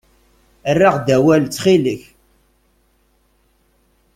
[0.69, 2.03] Err-aɣ-d awal, ttxil-k.